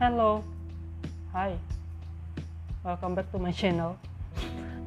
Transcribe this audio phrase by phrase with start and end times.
[0.00, 0.40] Hello,
[1.28, 1.60] hi,
[2.80, 4.00] welcome back to my channel.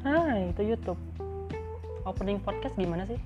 [0.01, 0.97] Hai, itu YouTube.
[2.01, 3.21] Opening podcast gimana sih?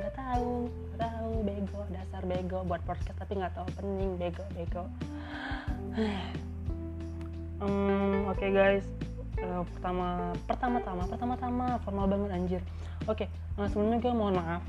[0.00, 4.88] Gak tahu, gak tahu, bego, dasar bego buat podcast tapi nggak tahu opening, bego, bego.
[7.60, 8.88] um, Oke okay guys,
[9.44, 12.62] uh, pertama, pertama-tama, pertama-tama formal banget anjir.
[13.04, 13.28] Oke, okay,
[13.60, 14.64] nah sebelumnya gue mohon maaf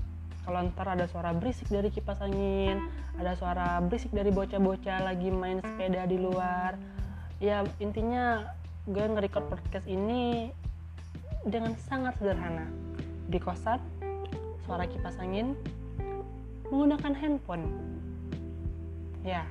[0.46, 2.86] kalau ntar ada suara berisik dari kipas angin
[3.18, 6.78] ada suara berisik dari bocah-bocah lagi main sepeda di luar
[7.42, 8.46] ya intinya
[8.86, 10.54] gue nge-record podcast ini
[11.46, 12.70] dengan sangat sederhana.
[13.30, 13.82] Di kosan
[14.66, 15.58] suara kipas angin
[16.70, 17.66] menggunakan handphone.
[19.26, 19.46] Ya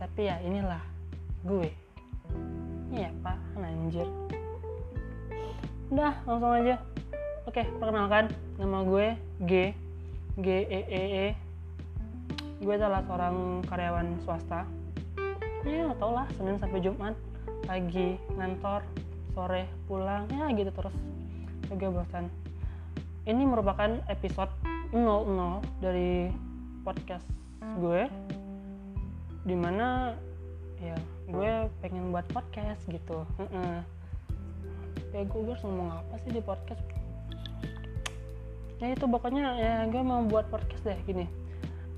[0.00, 0.80] tapi ya inilah
[1.44, 1.68] gue.
[2.92, 3.36] Iya pak.
[3.60, 4.08] Anjir.
[5.92, 6.76] Udah langsung aja
[7.46, 8.26] Oke, perkenalkan
[8.58, 9.14] nama gue
[9.46, 9.70] G
[10.42, 11.26] G E E E.
[12.58, 14.66] Gue adalah seorang karyawan swasta.
[15.62, 17.14] Ya, tau lah, Senin sampai Jumat
[17.62, 18.82] pagi ngantor,
[19.30, 20.90] sore pulang, ya gitu terus.
[21.70, 22.26] Gue bosan.
[23.30, 24.50] Ini merupakan episode
[24.90, 25.06] 00
[25.78, 26.34] dari
[26.82, 27.30] podcast
[27.78, 28.10] gue
[29.46, 30.18] di mana
[30.82, 30.98] ya
[31.30, 33.22] gue pengen buat podcast gitu.
[35.14, 36.82] Ya gue harus ngomong apa sih di podcast
[38.76, 41.26] ya itu pokoknya ya gue mau buat podcast deh gini.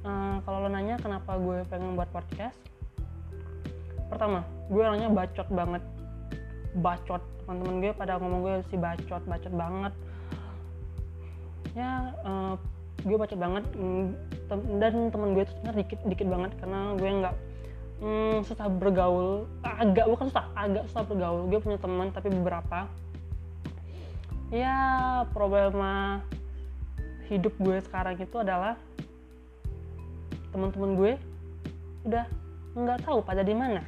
[0.06, 2.54] Uh, kalau lo nanya kenapa gue pengen buat podcast
[4.08, 5.82] pertama gue orangnya bacot banget.
[6.78, 7.22] Bacot.
[7.44, 9.92] Teman-teman gue pada ngomong gue si bacot bacot banget.
[11.74, 12.54] Ya uh,
[13.02, 13.64] gue bacot banget.
[14.78, 17.36] Dan teman gue itu sebenarnya dikit dikit banget karena gue nggak
[18.00, 19.50] hmm, susah bergaul.
[19.66, 21.50] Agak bukan susah agak susah bergaul.
[21.50, 22.86] Gue punya teman tapi beberapa.
[24.48, 24.76] Ya
[25.36, 26.24] problema
[27.28, 28.80] hidup gue sekarang itu adalah
[30.48, 31.12] teman-teman gue
[32.08, 32.24] udah
[32.72, 33.84] nggak tahu pada di mana.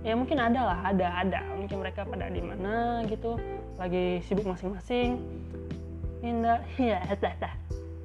[0.00, 1.40] Ya mungkin ada lah ada ada.
[1.60, 3.36] Mungkin mereka pada di mana gitu
[3.76, 5.20] lagi sibuk masing-masing.
[6.24, 7.00] Hingga ya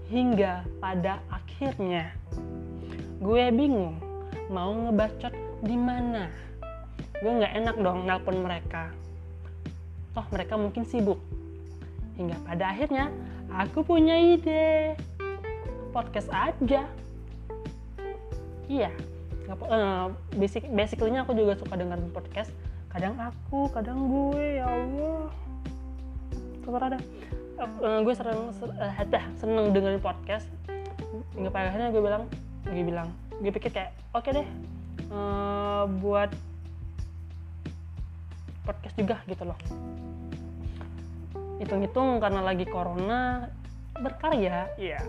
[0.06, 2.14] hingga pada akhirnya
[3.18, 3.98] gue bingung
[4.52, 5.34] mau ngebacot
[5.64, 6.28] di mana.
[7.24, 8.92] Gue nggak enak dong nelpon mereka.
[10.12, 11.20] Toh mereka mungkin sibuk.
[12.20, 13.08] Hingga pada akhirnya
[13.52, 14.96] aku punya ide.
[15.92, 16.88] Podcast aja.
[18.66, 18.90] Iya.
[19.46, 20.10] Uh,
[20.42, 22.50] basic basically aku juga suka dengar podcast.
[22.90, 25.30] Kadang aku kadang gue ya Allah.
[26.66, 27.02] Terserah dah
[27.62, 30.50] uh, gue sering uh, seneng dengerin podcast.
[31.38, 32.26] Hingga pada akhirnya gue bilang
[32.66, 33.08] gue bilang
[33.40, 34.48] gue pikir kayak oke okay deh
[35.12, 36.32] uh, buat
[38.66, 39.58] podcast juga gitu loh
[41.62, 43.48] hitung-hitung karena lagi corona
[44.00, 44.68] berkarya.
[44.76, 45.02] Ya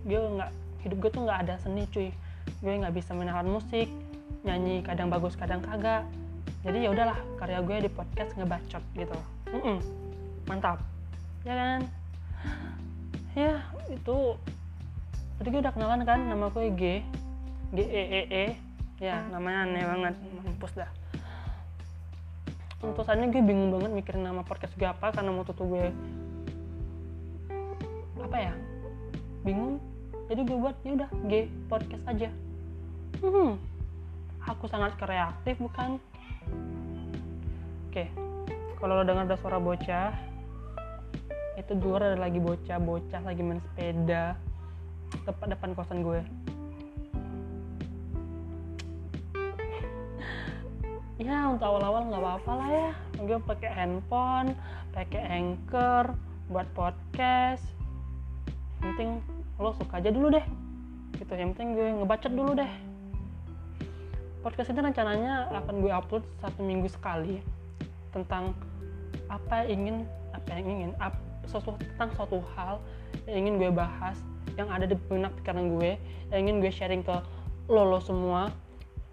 [0.00, 0.50] gue nggak
[0.86, 2.10] hidup gue tuh nggak ada seni cuy.
[2.64, 3.88] Gue nggak bisa main alat musik
[4.40, 6.04] nyanyi kadang bagus kadang kagak.
[6.60, 9.18] Jadi ya udahlah karya gue di podcast ngebacot gitu.
[9.52, 9.76] Mm -mm.
[10.48, 10.78] mantap.
[11.46, 11.80] Ya kan?
[13.32, 14.36] Ya itu
[15.38, 16.82] tadi gue udah kenalan kan nama gue G.
[17.72, 18.44] G E E E.
[19.00, 20.14] Ya namanya aneh banget
[20.44, 20.90] mampus dah
[22.80, 25.92] utusannya gue bingung banget mikirin nama podcast gue apa karena mau tutup gue.
[28.20, 28.52] Apa ya?
[29.44, 29.76] Bingung.
[30.32, 31.32] Jadi gue buat ya udah G
[31.68, 32.28] podcast aja.
[33.20, 33.60] Hmm,
[34.48, 36.00] aku sangat kreatif bukan?
[37.90, 38.08] Oke.
[38.80, 40.30] Kalau lo dengar ada suara bocah
[41.60, 44.32] itu di luar ada lagi bocah bocah lagi main sepeda
[45.28, 46.24] tepat depan kosan gue
[51.20, 52.90] ya untuk awal-awal nggak apa-apa lah ya.
[53.20, 54.56] Gue pakai handphone
[54.96, 56.16] pakai anchor
[56.48, 57.60] buat podcast.
[58.80, 59.10] Yang penting
[59.60, 60.46] lo suka aja dulu deh.
[61.20, 62.72] Gitu yang penting gue ngebacot dulu deh.
[64.40, 67.44] Podcast ini rencananya akan gue upload satu minggu sekali
[68.16, 68.56] tentang
[69.28, 69.96] apa yang ingin
[70.32, 71.12] apa yang ingin ap,
[71.44, 72.80] sesuatu tentang suatu hal
[73.28, 74.16] yang ingin gue bahas
[74.56, 76.00] yang ada di benak pikiran gue
[76.32, 77.12] yang ingin gue sharing ke
[77.68, 78.48] lo lo semua.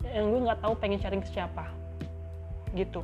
[0.08, 1.68] Yang gue nggak tahu pengen sharing ke siapa
[2.74, 3.04] gitu.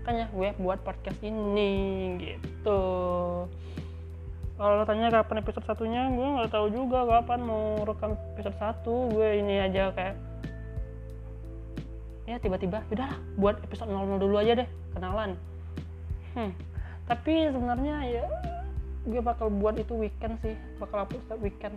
[0.00, 1.72] Makanya gue buat podcast ini
[2.18, 2.80] gitu.
[4.60, 9.08] Kalau tanya kapan episode satunya gue nggak tahu juga kapan mau rekam episode satu.
[9.08, 10.16] Gue ini aja kayak
[12.30, 15.34] ya tiba-tiba udahlah buat episode 00 dulu aja deh kenalan.
[16.30, 16.54] Hmm.
[17.10, 18.22] tapi sebenarnya ya
[19.02, 21.74] gue bakal buat itu weekend sih bakal upload setiap weekend.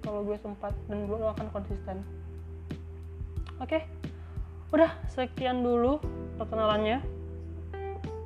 [0.00, 2.06] Kalau gue sempat dan gue akan konsisten.
[3.60, 3.78] Oke?
[3.78, 3.82] okay?
[4.70, 5.98] Udah sekian dulu
[6.38, 7.02] perkenalannya.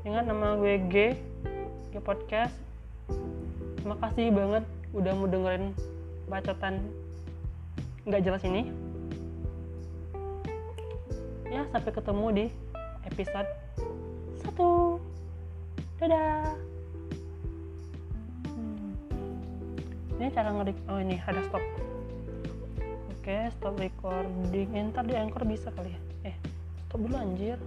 [0.04, 1.16] Ingat nama gue G
[1.88, 2.52] G Podcast.
[3.80, 5.72] Terima kasih banget udah mau dengerin
[6.28, 6.84] bacotan
[8.04, 8.68] nggak jelas ini.
[11.48, 12.46] Ya sampai ketemu di
[13.08, 13.48] episode
[14.44, 15.00] satu.
[15.96, 16.52] Dadah.
[18.52, 20.20] Hmm.
[20.20, 21.64] ini cara ngedik oh ini ada stop.
[23.16, 24.68] Oke stop recording.
[24.76, 26.13] Eh, ntar di anchor bisa kali ya
[26.94, 27.58] stop dulu anjir